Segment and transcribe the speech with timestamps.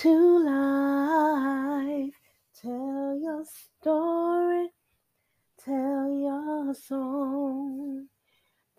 [0.00, 2.14] to life.
[2.62, 4.70] Tell your story,
[5.62, 8.06] tell your song,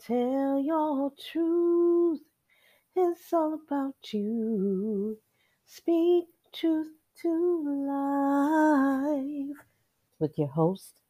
[0.04, 2.22] tell your truth.
[2.96, 5.20] It's all about you.
[5.68, 6.90] Speak truth
[7.22, 9.58] to life
[10.18, 11.02] with your host,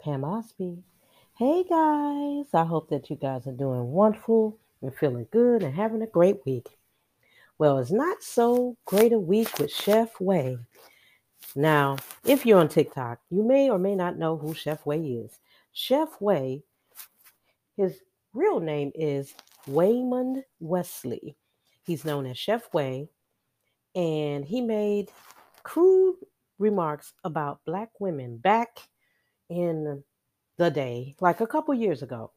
[0.00, 0.78] Pam Osby.
[1.36, 6.00] Hey guys, I hope that you guys are doing wonderful and feeling good and having
[6.00, 6.78] a great week.
[7.56, 10.58] Well, it's not so great a week with Chef Way.
[11.54, 15.38] Now, if you're on TikTok, you may or may not know who Chef Way is.
[15.72, 16.64] Chef Way,
[17.76, 18.00] his
[18.32, 19.34] real name is
[19.68, 21.36] Waymond Wesley.
[21.86, 23.08] He's known as Chef Way,
[23.94, 25.12] and he made
[25.62, 26.16] crude
[26.58, 28.80] remarks about black women back
[29.48, 30.02] in
[30.56, 32.32] the day, like a couple years ago.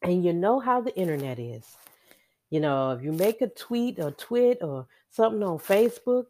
[0.00, 1.76] And you know how the internet is.
[2.52, 6.24] You know, if you make a tweet or tweet or something on Facebook,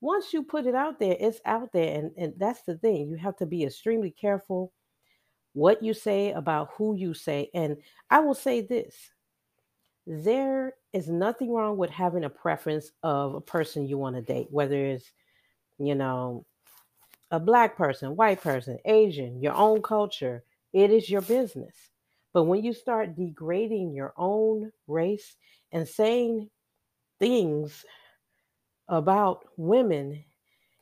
[0.00, 1.98] once you put it out there, it's out there.
[1.98, 3.10] And, and that's the thing.
[3.10, 4.72] You have to be extremely careful
[5.52, 7.50] what you say about who you say.
[7.52, 7.76] And
[8.08, 8.94] I will say this
[10.06, 14.46] there is nothing wrong with having a preference of a person you want to date,
[14.48, 15.12] whether it's,
[15.78, 16.46] you know,
[17.30, 20.42] a black person, white person, Asian, your own culture.
[20.72, 21.74] It is your business.
[22.32, 25.36] But when you start degrading your own race
[25.72, 26.48] and saying
[27.18, 27.84] things
[28.88, 30.24] about women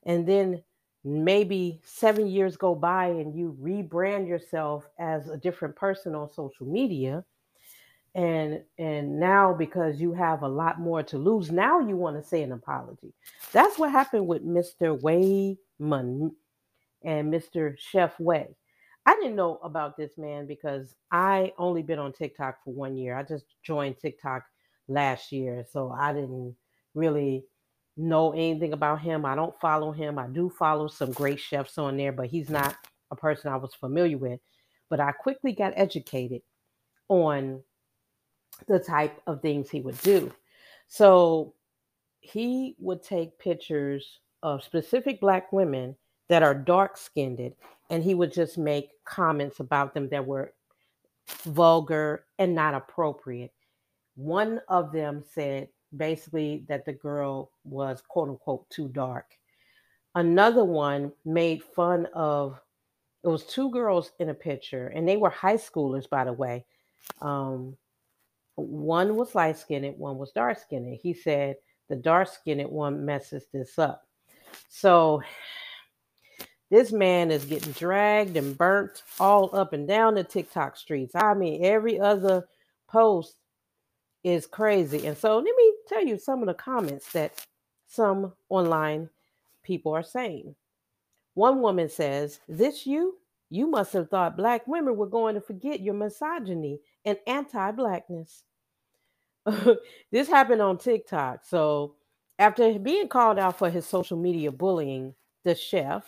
[0.04, 0.62] and then
[1.04, 6.66] maybe seven years go by and you rebrand yourself as a different person on social
[6.66, 7.24] media
[8.14, 12.27] and and now because you have a lot more to lose now you want to
[12.27, 13.12] say an apology.
[13.52, 16.30] That's what happened with mr Waymond
[17.02, 18.56] and mr chef way.
[19.06, 23.16] I didn't know about this man because i only been on tiktok for one year.
[23.16, 24.44] I just joined tiktok
[24.88, 25.64] last year.
[25.70, 26.56] So I didn't
[26.94, 27.44] really
[27.96, 29.24] know anything about him.
[29.24, 30.18] I don't follow him.
[30.18, 32.77] I do follow some great chefs on there, but he's not
[33.11, 34.40] a person I was familiar with.
[34.90, 36.42] But I quickly got educated
[37.08, 37.62] on
[38.68, 40.33] the type of things he would do.
[40.89, 41.55] So
[42.20, 45.96] he would take pictures of specific black women
[46.28, 47.55] that are dark skinned
[47.90, 50.52] and he would just make comments about them that were
[51.45, 53.52] vulgar and not appropriate
[54.17, 59.27] one of them said basically that the girl was quote unquote too dark.
[60.14, 62.61] Another one made fun of
[63.25, 66.67] it was two girls in a picture, and they were high schoolers, by the way.
[67.23, 67.77] Um,
[68.57, 70.98] one was light skinned, one was dark skinned.
[71.02, 71.57] He said
[71.89, 74.07] the dark skinned one messes this up.
[74.69, 75.23] So
[76.70, 81.14] this man is getting dragged and burnt all up and down the TikTok streets.
[81.14, 82.46] I mean, every other
[82.89, 83.36] post
[84.24, 85.07] is crazy.
[85.07, 87.46] And so let me tell you some of the comments that
[87.86, 89.11] some online
[89.62, 90.57] people are saying.
[91.35, 93.18] One woman says, This you?
[93.51, 98.42] You must have thought black women were going to forget your misogyny and anti blackness.
[100.11, 101.45] this happened on TikTok.
[101.45, 101.95] So,
[102.39, 105.14] after being called out for his social media bullying,
[105.45, 106.05] the chef,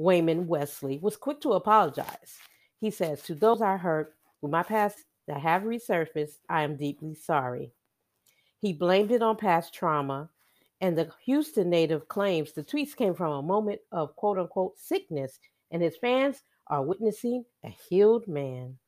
[0.00, 2.38] Waymond Wesley, was quick to apologize.
[2.80, 7.14] He says, To those I hurt with my past that have resurfaced, I am deeply
[7.14, 7.72] sorry.
[8.58, 10.30] He blamed it on past trauma,
[10.80, 15.38] and the Houston native claims the tweets came from a moment of quote unquote sickness,
[15.70, 18.78] and his fans are witnessing a healed man.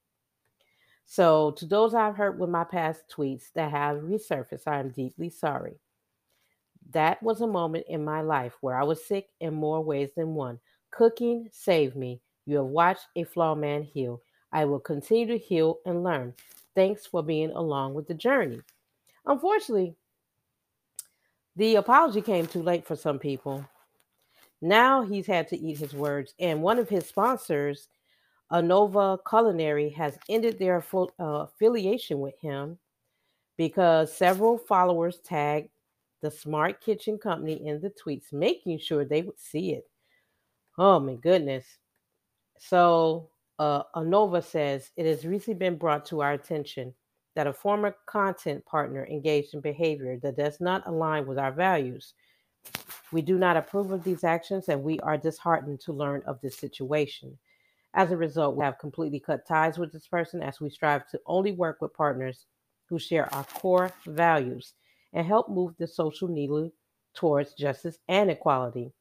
[1.05, 5.31] So, to those I've hurt with my past tweets that have resurfaced, I am deeply
[5.31, 5.79] sorry.
[6.91, 10.35] That was a moment in my life where I was sick in more ways than
[10.35, 10.59] one.
[10.91, 12.21] Cooking saved me.
[12.45, 14.23] You have watched a flawed man heal.
[14.57, 16.33] I will continue to heal and learn.
[16.75, 18.63] Thanks for being along with the journey.
[19.27, 19.95] Unfortunately,
[21.57, 23.63] the apology came too late for some people.
[24.63, 27.89] Now he's had to eat his words, and one of his sponsors,
[28.51, 32.79] Anova Culinary, has ended their full, uh, affiliation with him
[33.59, 35.69] because several followers tagged
[36.23, 39.87] the Smart Kitchen Company in the tweets, making sure they would see it.
[40.79, 41.67] Oh my goodness.
[42.59, 46.95] So uh, Anova says it has recently been brought to our attention
[47.35, 52.15] that a former content partner engaged in behavior that does not align with our values.
[53.13, 56.57] We do not approve of these actions and we are disheartened to learn of this
[56.57, 57.39] situation.
[57.95, 61.21] As a result, we have completely cut ties with this person as we strive to
[61.27, 62.47] only work with partners
[62.89, 64.75] who share our core values
[65.13, 66.71] and help move the social needle
[67.15, 68.93] towards justice and equality.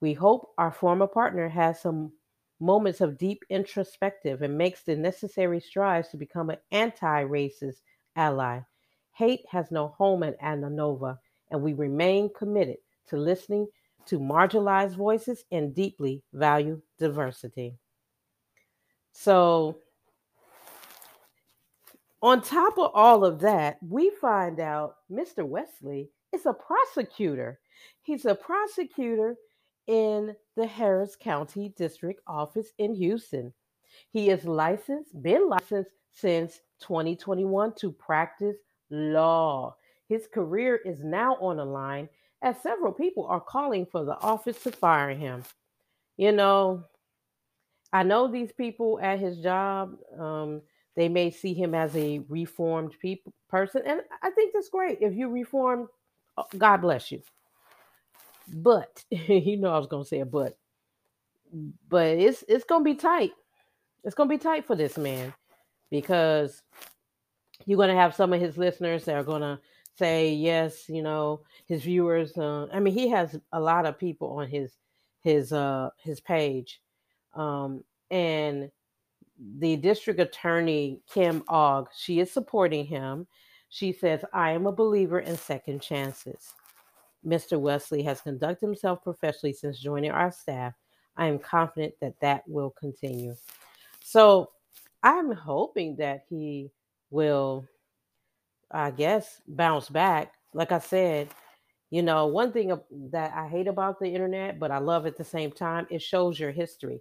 [0.00, 2.12] We hope our former partner has some
[2.60, 7.80] moments of deep introspective and makes the necessary strides to become an anti racist
[8.16, 8.60] ally.
[9.12, 11.18] Hate has no home in Ananova,
[11.50, 12.78] and we remain committed
[13.08, 13.66] to listening
[14.06, 17.78] to marginalized voices and deeply value diversity.
[19.12, 19.78] So,
[22.22, 25.46] on top of all of that, we find out Mr.
[25.46, 27.60] Wesley is a prosecutor.
[28.02, 29.36] He's a prosecutor
[29.86, 33.52] in the Harris County District Office in Houston.
[34.10, 38.56] He is licensed, been licensed since 2021 to practice
[38.90, 39.76] law.
[40.08, 42.08] His career is now on the line
[42.42, 45.44] as several people are calling for the office to fire him.
[46.16, 46.84] You know,
[47.92, 50.62] I know these people at his job, um,
[50.96, 52.94] they may see him as a reformed
[53.48, 54.98] person, and I think that's great.
[55.00, 55.88] If you reform,
[56.36, 57.22] uh, God bless you.
[58.48, 60.56] But you know I was gonna say a but,
[61.88, 63.32] but it's it's gonna be tight.
[64.04, 65.32] It's gonna be tight for this man
[65.90, 66.62] because
[67.66, 69.60] you're gonna have some of his listeners that are gonna
[69.96, 72.36] say yes, you know, his viewers.
[72.36, 74.76] Uh, I mean, he has a lot of people on his
[75.22, 76.80] his uh his page,
[77.34, 78.70] um, and
[79.58, 83.26] the district attorney Kim Ogg, she is supporting him.
[83.68, 86.54] She says, "I am a believer in second chances."
[87.26, 87.58] Mr.
[87.58, 90.74] Wesley has conducted himself professionally since joining our staff.
[91.16, 93.36] I am confident that that will continue.
[94.02, 94.50] So
[95.02, 96.70] I'm hoping that he
[97.10, 97.66] will
[98.70, 100.32] I guess, bounce back.
[100.52, 101.28] Like I said,
[101.90, 102.76] you know, one thing
[103.10, 106.38] that I hate about the internet, but I love at the same time, it shows
[106.38, 107.00] your history.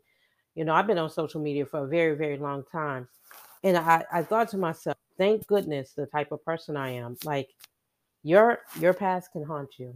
[0.54, 3.08] You know, I've been on social media for a very, very long time.
[3.64, 7.18] And I, I thought to myself, thank goodness the type of person I am.
[7.24, 7.50] Like
[8.22, 9.96] your your past can haunt you.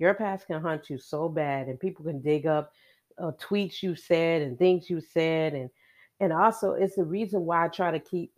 [0.00, 2.72] Your past can haunt you so bad, and people can dig up
[3.18, 5.70] uh, tweets you said and things you said, and
[6.18, 8.32] and also it's the reason why I try to keep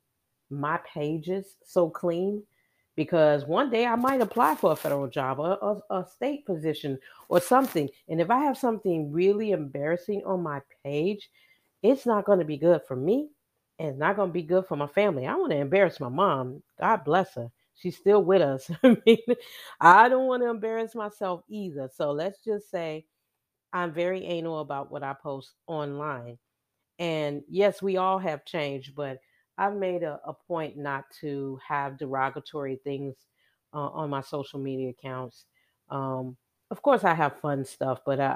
[0.50, 2.43] my pages so clean
[2.94, 6.99] because one day I might apply for a federal job or a, a, state position
[7.29, 7.88] or something.
[8.08, 11.31] And if I have something really embarrassing on my page,
[11.82, 13.31] it's not going to be good for me
[13.79, 15.26] and it's not going to be good for my family.
[15.26, 16.62] I want to embarrass my mom.
[16.79, 17.50] God bless her.
[17.74, 18.70] She's still with us.
[18.82, 19.19] I mean,
[19.80, 21.90] I don't want to embarrass myself either.
[21.94, 23.06] So let's just say
[23.72, 26.38] I'm very anal about what I post online.
[26.98, 29.19] And yes, we all have changed, but
[29.58, 33.16] I've made a, a point not to have derogatory things
[33.74, 35.46] uh, on my social media accounts.
[35.90, 36.36] Um,
[36.70, 38.26] of course, I have fun stuff, but I,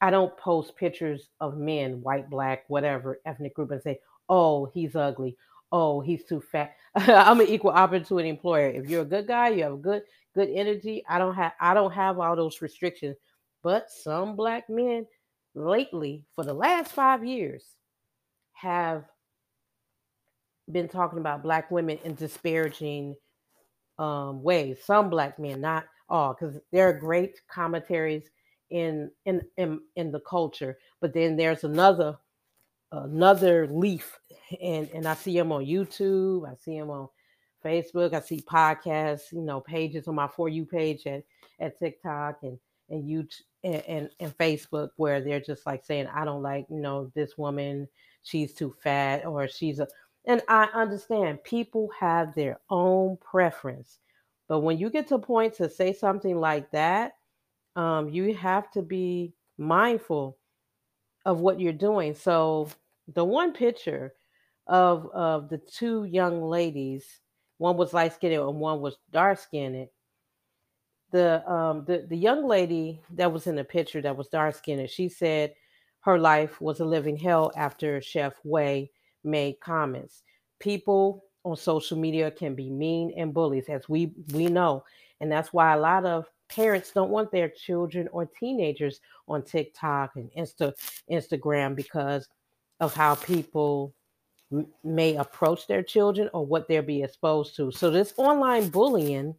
[0.00, 4.66] I I don't post pictures of men, white, black, whatever ethnic group, and say, "Oh,
[4.66, 5.36] he's ugly.
[5.72, 8.68] Oh, he's too fat." I'm an equal opportunity employer.
[8.70, 10.02] If you're a good guy, you have good
[10.34, 11.04] good energy.
[11.08, 13.16] I don't have I don't have all those restrictions.
[13.62, 15.06] But some black men
[15.54, 17.64] lately, for the last five years,
[18.52, 19.04] have
[20.70, 23.16] been talking about black women in disparaging
[23.98, 24.78] um, ways.
[24.84, 28.24] Some black men, not all, because there are great commentaries
[28.70, 30.78] in, in in in the culture.
[31.00, 32.16] But then there's another
[32.92, 34.18] another leaf,
[34.60, 36.48] and and I see him on YouTube.
[36.48, 37.08] I see him on
[37.64, 38.14] Facebook.
[38.14, 41.24] I see podcasts, you know, pages on my for you page at
[41.60, 42.58] at TikTok and
[42.90, 46.80] and YouTube and, and, and Facebook where they're just like saying, I don't like, you
[46.80, 47.88] know, this woman,
[48.22, 49.88] she's too fat, or she's a
[50.26, 53.98] and I understand people have their own preference.
[54.48, 57.12] But when you get to a point to say something like that,
[57.76, 60.38] um, you have to be mindful
[61.24, 62.14] of what you're doing.
[62.14, 62.68] So
[63.12, 64.14] the one picture
[64.66, 67.04] of of the two young ladies,
[67.58, 69.88] one was light skinned and one was dark skinned.
[71.10, 74.88] The um the, the young lady that was in the picture that was dark skinned,
[74.90, 75.54] she said
[76.00, 78.90] her life was a living hell after Chef Way
[79.22, 80.22] made comments.
[80.60, 84.84] People on social media can be mean and bullies, as we we know,
[85.20, 90.16] and that's why a lot of parents don't want their children or teenagers on TikTok
[90.16, 90.72] and Insta
[91.10, 92.28] Instagram because
[92.80, 93.94] of how people
[94.82, 97.70] may approach their children or what they'll be exposed to.
[97.72, 99.34] So this online bullying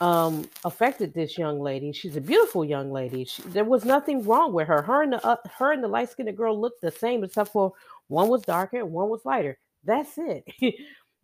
[0.00, 1.92] um, affected this young lady.
[1.92, 3.24] She's a beautiful young lady.
[3.24, 4.82] She, there was nothing wrong with her.
[4.82, 7.72] Her and the uh, her and the light skinned girl looked the same, except for
[8.08, 9.58] one was darker one was lighter.
[9.84, 10.44] That's it.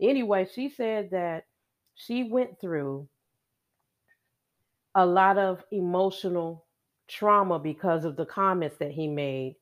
[0.00, 1.44] anyway, she said that
[1.94, 3.08] she went through
[4.96, 6.64] a lot of emotional
[7.06, 9.54] trauma because of the comments that he made,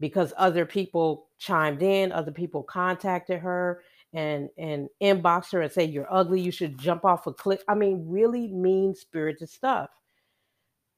[0.00, 3.82] because other people chimed in, other people contacted her
[4.14, 7.62] and and inbox her and say you're ugly, you should jump off a cliff.
[7.68, 9.90] I mean, really mean spirited stuff.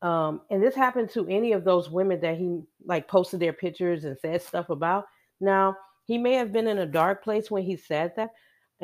[0.03, 4.05] Um, and this happened to any of those women that he like posted their pictures
[4.05, 5.07] and said stuff about.
[5.41, 8.31] Now, he may have been in a dark place when he said that.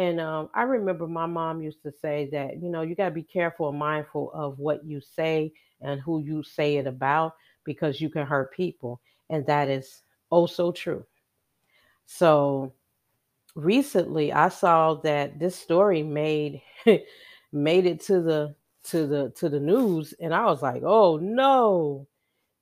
[0.00, 3.14] And um, I remember my mom used to say that, you know, you got to
[3.14, 5.52] be careful and mindful of what you say
[5.82, 9.02] and who you say it about because you can hurt people.
[9.28, 10.02] And that is
[10.32, 11.04] oh so true.
[12.06, 12.72] So
[13.56, 16.62] recently I saw that this story made
[17.52, 18.54] made it to the
[18.84, 22.06] to the to the news and I was like, "Oh no."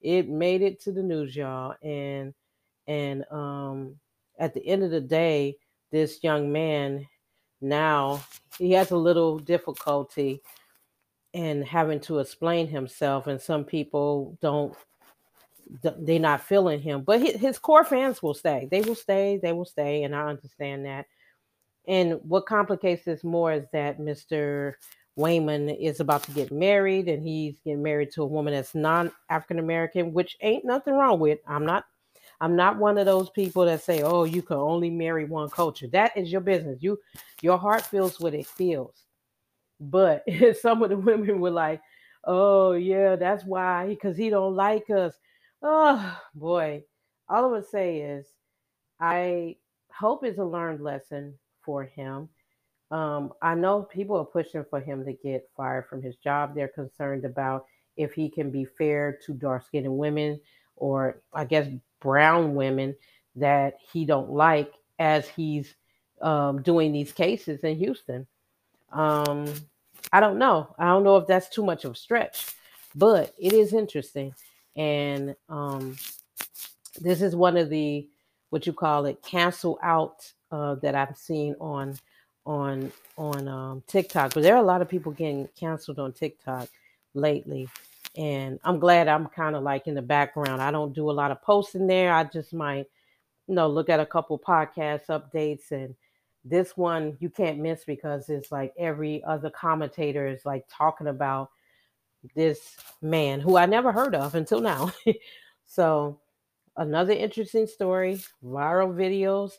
[0.02, 1.74] It made it to the news, y'all.
[1.82, 2.34] And
[2.88, 3.96] and um
[4.38, 5.56] at the end of the day,
[5.92, 7.06] this young man
[7.60, 8.22] now
[8.58, 10.42] he has a little difficulty
[11.32, 14.74] in having to explain himself and some people don't
[15.98, 18.66] they're not feeling him but his core fans will stay.
[18.70, 21.06] They will stay they will stay and i understand that.
[21.86, 24.74] And what complicates this more is that mr
[25.18, 29.58] Waymond is about to get married and he's getting married to a woman that's non-african
[29.58, 31.84] american which ain't nothing wrong with i'm not
[32.40, 35.88] I'm not one of those people that say, "Oh, you can only marry one culture."
[35.88, 36.82] That is your business.
[36.82, 36.98] You,
[37.42, 39.04] your heart feels what it feels.
[39.80, 40.24] But
[40.60, 41.80] some of the women were like,
[42.24, 45.14] "Oh, yeah, that's why because he don't like us."
[45.62, 46.84] Oh boy,
[47.28, 48.26] all I would say is,
[49.00, 49.56] I
[49.92, 52.28] hope it's a learned lesson for him.
[52.90, 56.54] Um, I know people are pushing for him to get fired from his job.
[56.54, 57.66] They're concerned about
[57.96, 60.40] if he can be fair to dark skinned women
[60.76, 61.68] or I guess
[62.00, 62.94] brown women
[63.36, 65.74] that he don't like as he's
[66.20, 68.26] um, doing these cases in Houston.
[68.92, 69.52] Um,
[70.12, 70.74] I don't know.
[70.78, 72.46] I don't know if that's too much of a stretch,
[72.94, 74.34] but it is interesting.
[74.76, 75.96] And um,
[77.00, 78.08] this is one of the
[78.50, 81.98] what you call it cancel out uh, that I've seen on
[82.46, 84.34] on on um, TikTok.
[84.34, 86.68] But there are a lot of people getting canceled on TikTok
[87.14, 87.68] lately
[88.18, 90.60] and I'm glad I'm kind of like in the background.
[90.60, 92.12] I don't do a lot of posting there.
[92.12, 92.86] I just might,
[93.46, 95.94] you know, look at a couple podcast updates and
[96.44, 101.50] this one you can't miss because it's like every other commentator is like talking about
[102.34, 104.92] this man who I never heard of until now.
[105.66, 106.18] so
[106.76, 109.52] another interesting story, viral videos,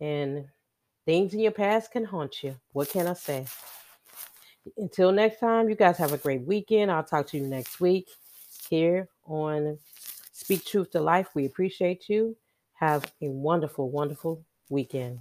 [0.00, 0.46] and
[1.04, 2.56] things in your past can haunt you.
[2.72, 3.44] What can I say?
[4.78, 6.90] Until next time, you guys have a great weekend.
[6.90, 8.08] I'll talk to you next week
[8.70, 9.78] here on
[10.32, 11.28] Speak Truth to Life.
[11.34, 12.36] We appreciate you.
[12.74, 15.20] Have a wonderful, wonderful weekend.